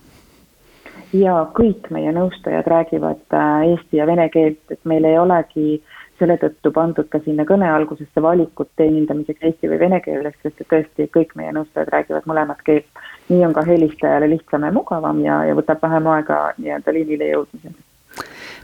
ja 1.13 1.35
kõik 1.53 1.91
meie 1.93 2.13
nõustajad 2.17 2.67
räägivad 2.67 3.35
äh, 3.37 3.65
eesti 3.71 3.99
ja 4.01 4.07
vene 4.09 4.29
keelt, 4.33 4.63
et 4.71 4.81
meil 4.89 5.05
ei 5.05 5.19
olegi 5.21 5.83
selle 6.23 6.37
tõttu 6.39 6.71
pandud 6.75 7.09
ka 7.11 7.21
sinna 7.25 7.45
kõne 7.49 7.69
algusesse 7.69 8.23
valikut 8.23 8.71
teenindamiseks 8.79 9.43
eesti 9.49 9.71
või 9.73 9.81
vene 9.81 10.01
keeles, 10.05 10.37
sest 10.43 10.61
et 10.63 10.71
tõesti 10.71 11.09
kõik 11.17 11.35
meie 11.39 11.53
nõustajad 11.57 11.91
räägivad 11.93 12.29
mõlemat 12.31 12.63
keelt. 12.67 13.03
Nii 13.33 13.47
on 13.49 13.57
ka 13.57 13.65
helistajale 13.67 14.29
lihtsam 14.31 14.69
ja 14.69 14.75
mugavam 14.75 15.25
ja, 15.25 15.43
ja 15.49 15.57
võtab 15.59 15.83
vähem 15.83 16.07
aega 16.15 16.43
nii-öelda 16.59 16.95
liinile 16.95 17.33
jõudmisel 17.33 17.75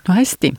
no 0.09 0.15
hästi, 0.17 0.53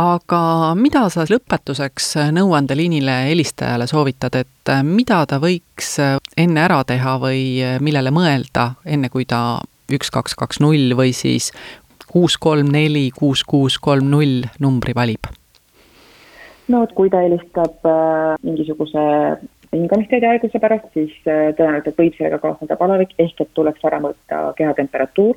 aga 0.00 0.40
mida 0.78 1.04
sa 1.12 1.26
lõpetuseks 1.28 2.14
nõuandeliinile 2.36 3.20
helistajale 3.28 3.88
soovitad, 3.90 4.36
et 4.40 4.74
mida 4.86 5.22
ta 5.28 5.40
võiks 5.42 5.96
enne 6.00 6.64
ära 6.64 6.82
teha 6.88 7.16
või 7.20 7.44
millele 7.84 8.12
mõelda, 8.14 8.74
enne 8.84 9.10
kui 9.12 9.26
ta 9.28 9.60
üks, 9.92 10.10
kaks, 10.12 10.36
kaks, 10.38 10.60
null 10.64 10.94
või 10.96 11.12
siis 11.16 11.50
kuus, 12.08 12.38
kolm, 12.40 12.70
neli, 12.72 13.08
kuus, 13.14 13.44
kuus, 13.44 13.78
kolm, 13.82 14.08
null 14.12 14.44
numbri 14.62 14.94
valib? 14.96 15.32
no 16.72 16.80
et 16.86 16.94
kui 16.96 17.10
ta 17.12 17.20
helistab 17.20 17.84
äh, 17.84 18.36
mingisuguse 18.40 19.02
hingamisteede 19.74 20.28
haiguse 20.30 20.60
pärast, 20.62 20.86
siis 20.94 21.14
äh, 21.26 21.50
tõenäoliselt 21.58 21.98
võib 21.98 22.16
sellega 22.18 22.40
kaasneda 22.42 22.78
palavik, 22.80 23.14
ehk 23.18 23.42
et 23.44 23.52
tuleks 23.58 23.84
ära 23.84 24.00
mõõta 24.04 24.46
kehatemperatuur. 24.58 25.36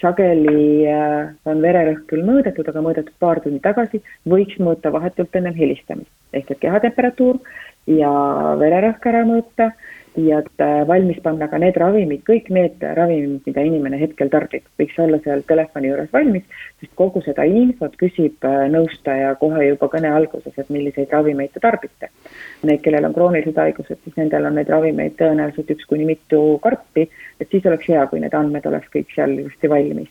sageli 0.00 0.86
äh, 0.88 1.32
on 1.44 1.60
vererõhk 1.60 2.06
küll 2.08 2.24
mõõdetud, 2.24 2.68
aga 2.68 2.84
mõõdetud 2.84 3.16
paar 3.20 3.40
tundi 3.44 3.60
tagasi, 3.60 4.02
võiks 4.28 4.56
mõõta 4.58 4.92
vahetult 4.92 5.36
ennem 5.36 5.54
helistamist, 5.54 6.12
ehk 6.32 6.50
et 6.50 6.62
kehatemperatuur 6.62 7.40
ja 7.86 8.12
vererõhk 8.60 9.06
ära 9.12 9.24
mõõta 9.28 9.72
ja 10.16 10.38
äh, 10.38 10.88
valmis 10.88 11.20
panna 11.22 11.48
ka 11.48 11.58
need 11.58 11.76
ravimid, 11.78 12.22
kõik 12.26 12.48
need 12.50 12.82
ravimid, 12.96 13.40
mida 13.46 13.62
inimene 13.66 14.00
hetkel 14.00 14.30
tarbib, 14.32 14.64
võiks 14.80 14.98
olla 14.98 15.20
seal 15.24 15.44
telefoni 15.46 15.90
juures 15.90 16.10
valmis, 16.12 16.46
sest 16.80 16.92
kogu 16.98 17.22
seda 17.22 17.46
infot 17.46 17.94
küsib 18.00 18.46
äh, 18.46 18.66
nõustaja 18.72 19.36
kohe 19.40 19.68
juba 19.68 19.90
kõne 19.92 20.10
alguses, 20.10 20.56
et 20.56 20.70
milliseid 20.70 21.12
ravimeid 21.14 21.54
te 21.54 21.62
tarbite. 21.62 22.10
Need, 22.66 22.82
kellel 22.84 23.06
on 23.08 23.14
kroonilised 23.16 23.58
haigused, 23.62 24.02
siis 24.04 24.18
nendel 24.18 24.50
on 24.50 24.58
neid 24.58 24.70
ravimeid 24.72 25.14
tõenäoliselt 25.20 25.70
üks 25.76 25.86
kuni 25.90 26.08
mitu 26.08 26.58
karpi, 26.64 27.06
et 27.40 27.50
siis 27.50 27.66
oleks 27.70 27.88
hea, 27.88 28.06
kui 28.10 28.22
need 28.22 28.34
andmed 28.34 28.66
oleks 28.66 28.90
kõik 28.92 29.14
seal 29.14 29.38
ilusti 29.38 29.70
valmis 29.70 30.10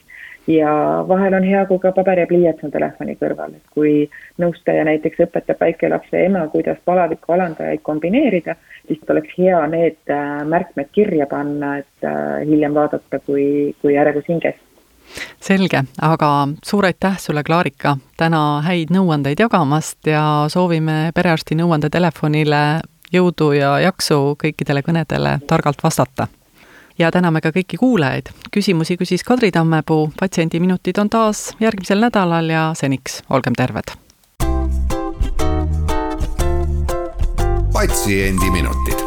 ja 0.49 1.05
vahel 1.07 1.33
on 1.33 1.43
hea, 1.43 1.65
kui 1.69 1.79
ka 1.79 1.91
paber 1.93 2.23
ja 2.23 2.27
pliiats 2.27 2.63
on 2.65 2.71
telefoni 2.73 3.15
kõrval, 3.19 3.53
et 3.57 3.73
kui 3.75 3.93
nõustaja 4.41 4.85
näiteks 4.87 5.21
õpetab 5.27 5.61
väikelapse 5.61 6.23
ema, 6.25 6.47
kuidas 6.53 6.79
palaviku 6.85 7.35
alandajaid 7.35 7.83
kombineerida, 7.85 8.55
siis 8.87 9.03
oleks 9.13 9.35
hea 9.37 9.59
need 9.69 10.13
äh, 10.13 10.41
märkmed 10.49 10.89
kirja 10.95 11.29
panna, 11.29 11.77
et 11.83 12.07
äh, 12.07 12.41
hiljem 12.49 12.73
vaadata, 12.73 13.21
kui, 13.25 13.75
kui 13.81 13.97
ärevus 13.97 14.27
hinges 14.29 14.57
selge, 15.41 15.79
aga 16.05 16.27
suur 16.65 16.85
aitäh 16.85 17.15
sulle, 17.17 17.41
Klaarika, 17.43 17.95
täna 18.17 18.61
häid 18.61 18.91
nõuandeid 18.93 19.41
jagamast 19.41 20.05
ja 20.05 20.45
soovime 20.53 21.09
perearsti 21.17 21.57
nõuandetelefonile 21.57 22.61
jõudu 23.13 23.51
ja 23.57 23.79
jaksu 23.81 24.35
kõikidele 24.37 24.85
kõnedele 24.85 25.39
targalt 25.49 25.81
vastata 25.83 26.27
ja 26.99 27.11
täname 27.11 27.41
ka 27.41 27.49
kõiki 27.55 27.77
kuulajaid. 27.79 28.29
küsimusi 28.51 28.97
küsis 28.97 29.23
Kadri 29.23 29.51
Tammepuu, 29.51 30.11
Patsiendiminutid 30.19 30.97
on 30.97 31.09
taas 31.09 31.55
järgmisel 31.59 31.99
nädalal 31.99 32.49
ja 32.49 32.71
seniks 32.73 33.23
olgem 33.29 33.53
terved. 33.55 33.95
patsiendiminutid. 37.73 38.99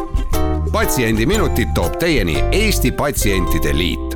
patsiendiminutid 0.71 1.67
toob 1.75 1.99
teieni 1.99 2.43
Eesti 2.51 2.91
Patsientide 2.91 3.77
Liit 3.77 4.12